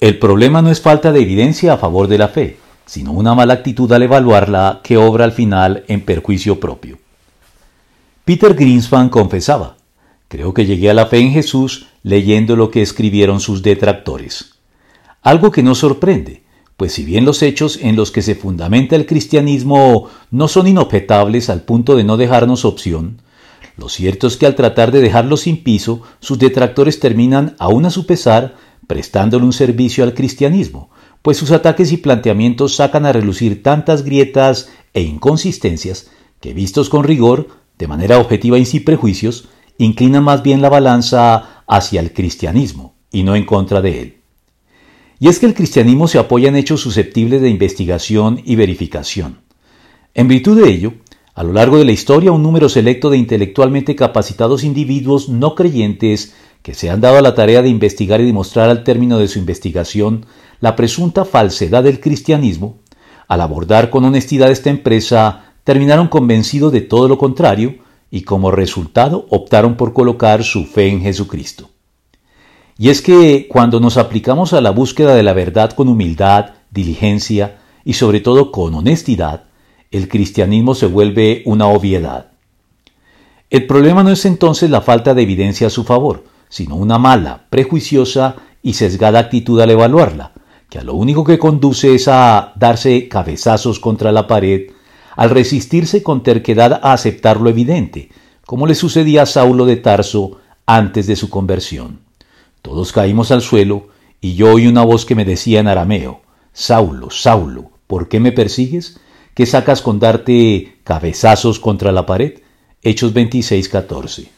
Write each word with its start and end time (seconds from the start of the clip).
El 0.00 0.18
problema 0.18 0.62
no 0.62 0.70
es 0.70 0.80
falta 0.80 1.12
de 1.12 1.20
evidencia 1.20 1.74
a 1.74 1.76
favor 1.76 2.08
de 2.08 2.16
la 2.16 2.28
fe, 2.28 2.56
sino 2.86 3.12
una 3.12 3.34
mala 3.34 3.52
actitud 3.52 3.92
al 3.92 4.02
evaluarla 4.02 4.80
que 4.82 4.96
obra 4.96 5.24
al 5.24 5.32
final 5.32 5.84
en 5.88 6.00
perjuicio 6.00 6.58
propio. 6.58 6.98
Peter 8.24 8.54
Greenspan 8.54 9.10
confesaba, 9.10 9.76
creo 10.28 10.54
que 10.54 10.64
llegué 10.64 10.88
a 10.88 10.94
la 10.94 11.04
fe 11.04 11.18
en 11.18 11.32
Jesús 11.32 11.88
leyendo 12.02 12.56
lo 12.56 12.70
que 12.70 12.80
escribieron 12.80 13.40
sus 13.40 13.62
detractores. 13.62 14.54
Algo 15.20 15.50
que 15.50 15.62
no 15.62 15.74
sorprende, 15.74 16.44
pues 16.78 16.94
si 16.94 17.04
bien 17.04 17.26
los 17.26 17.42
hechos 17.42 17.78
en 17.82 17.94
los 17.94 18.10
que 18.10 18.22
se 18.22 18.34
fundamenta 18.34 18.96
el 18.96 19.04
cristianismo 19.04 20.08
no 20.30 20.48
son 20.48 20.66
inobjetables 20.66 21.50
al 21.50 21.60
punto 21.60 21.94
de 21.94 22.04
no 22.04 22.16
dejarnos 22.16 22.64
opción, 22.64 23.20
lo 23.76 23.90
cierto 23.90 24.26
es 24.28 24.38
que 24.38 24.46
al 24.46 24.54
tratar 24.54 24.92
de 24.92 25.00
dejarlo 25.00 25.36
sin 25.36 25.62
piso, 25.62 26.00
sus 26.20 26.38
detractores 26.38 27.00
terminan, 27.00 27.54
aún 27.58 27.84
a 27.84 27.90
su 27.90 28.06
pesar, 28.06 28.54
prestándole 28.90 29.44
un 29.44 29.52
servicio 29.52 30.02
al 30.02 30.14
cristianismo, 30.14 30.90
pues 31.22 31.36
sus 31.36 31.52
ataques 31.52 31.92
y 31.92 31.98
planteamientos 31.98 32.74
sacan 32.74 33.06
a 33.06 33.12
relucir 33.12 33.62
tantas 33.62 34.02
grietas 34.02 34.68
e 34.94 35.02
inconsistencias 35.02 36.10
que, 36.40 36.54
vistos 36.54 36.88
con 36.88 37.04
rigor, 37.04 37.46
de 37.78 37.86
manera 37.86 38.18
objetiva 38.18 38.58
y 38.58 38.64
sin 38.64 38.84
prejuicios, 38.84 39.48
inclinan 39.78 40.24
más 40.24 40.42
bien 40.42 40.60
la 40.60 40.70
balanza 40.70 41.62
hacia 41.68 42.00
el 42.00 42.12
cristianismo 42.12 42.96
y 43.12 43.22
no 43.22 43.36
en 43.36 43.46
contra 43.46 43.80
de 43.80 44.02
él. 44.02 44.16
Y 45.20 45.28
es 45.28 45.38
que 45.38 45.46
el 45.46 45.54
cristianismo 45.54 46.08
se 46.08 46.18
apoya 46.18 46.48
en 46.48 46.56
hechos 46.56 46.80
susceptibles 46.80 47.40
de 47.42 47.48
investigación 47.48 48.42
y 48.44 48.56
verificación. 48.56 49.42
En 50.14 50.26
virtud 50.26 50.60
de 50.60 50.68
ello, 50.68 50.94
a 51.34 51.44
lo 51.44 51.52
largo 51.52 51.78
de 51.78 51.84
la 51.84 51.92
historia, 51.92 52.32
un 52.32 52.42
número 52.42 52.68
selecto 52.68 53.08
de 53.08 53.18
intelectualmente 53.18 53.94
capacitados 53.94 54.64
individuos 54.64 55.28
no 55.28 55.54
creyentes 55.54 56.34
que 56.62 56.74
se 56.74 56.90
han 56.90 57.00
dado 57.00 57.18
a 57.18 57.22
la 57.22 57.34
tarea 57.34 57.62
de 57.62 57.68
investigar 57.68 58.20
y 58.20 58.26
demostrar 58.26 58.68
al 58.68 58.84
término 58.84 59.18
de 59.18 59.28
su 59.28 59.38
investigación 59.38 60.26
la 60.60 60.76
presunta 60.76 61.24
falsedad 61.24 61.82
del 61.82 62.00
cristianismo, 62.00 62.78
al 63.28 63.40
abordar 63.40 63.90
con 63.90 64.04
honestidad 64.04 64.50
esta 64.50 64.70
empresa, 64.70 65.54
terminaron 65.64 66.08
convencidos 66.08 66.72
de 66.72 66.80
todo 66.80 67.08
lo 67.08 67.16
contrario 67.16 67.76
y 68.10 68.22
como 68.22 68.50
resultado 68.50 69.26
optaron 69.30 69.76
por 69.76 69.92
colocar 69.92 70.42
su 70.44 70.66
fe 70.66 70.88
en 70.88 71.00
Jesucristo. 71.00 71.70
Y 72.76 72.88
es 72.88 73.02
que 73.02 73.46
cuando 73.48 73.78
nos 73.78 73.96
aplicamos 73.96 74.52
a 74.52 74.60
la 74.60 74.70
búsqueda 74.70 75.14
de 75.14 75.22
la 75.22 75.32
verdad 75.32 75.72
con 75.72 75.88
humildad, 75.88 76.54
diligencia 76.70 77.58
y 77.84 77.92
sobre 77.94 78.20
todo 78.20 78.50
con 78.50 78.74
honestidad, 78.74 79.44
el 79.90 80.08
cristianismo 80.08 80.74
se 80.74 80.86
vuelve 80.86 81.42
una 81.44 81.66
obviedad. 81.66 82.32
El 83.50 83.66
problema 83.66 84.02
no 84.02 84.10
es 84.10 84.24
entonces 84.24 84.70
la 84.70 84.80
falta 84.80 85.12
de 85.12 85.22
evidencia 85.22 85.66
a 85.66 85.70
su 85.70 85.84
favor, 85.84 86.24
sino 86.50 86.76
una 86.76 86.98
mala, 86.98 87.46
prejuiciosa 87.48 88.36
y 88.62 88.74
sesgada 88.74 89.20
actitud 89.20 89.58
al 89.62 89.70
evaluarla, 89.70 90.32
que 90.68 90.78
a 90.78 90.84
lo 90.84 90.94
único 90.94 91.24
que 91.24 91.38
conduce 91.38 91.94
es 91.94 92.06
a 92.08 92.52
darse 92.56 93.08
cabezazos 93.08 93.80
contra 93.80 94.12
la 94.12 94.26
pared, 94.26 94.72
al 95.16 95.30
resistirse 95.30 96.02
con 96.02 96.22
terquedad 96.22 96.80
a 96.82 96.92
aceptar 96.92 97.40
lo 97.40 97.48
evidente, 97.48 98.10
como 98.44 98.66
le 98.66 98.74
sucedía 98.74 99.22
a 99.22 99.26
Saulo 99.26 99.64
de 99.64 99.76
Tarso 99.76 100.38
antes 100.66 101.06
de 101.06 101.16
su 101.16 101.30
conversión. 101.30 102.00
Todos 102.62 102.92
caímos 102.92 103.30
al 103.30 103.40
suelo, 103.40 103.88
y 104.20 104.34
yo 104.34 104.52
oí 104.52 104.66
una 104.66 104.84
voz 104.84 105.06
que 105.06 105.14
me 105.14 105.24
decía 105.24 105.60
en 105.60 105.68
arameo, 105.68 106.20
Saulo, 106.52 107.10
Saulo, 107.10 107.70
¿por 107.86 108.08
qué 108.08 108.20
me 108.20 108.32
persigues? 108.32 109.00
¿Qué 109.34 109.46
sacas 109.46 109.82
con 109.82 109.98
darte 109.98 110.76
cabezazos 110.84 111.58
contra 111.58 111.92
la 111.92 112.06
pared? 112.06 112.40
Hechos 112.82 113.12
26, 113.12 113.68
14. 113.68 114.26